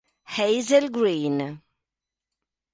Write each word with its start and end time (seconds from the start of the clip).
Hazel 0.35 0.89
Green 0.89 1.37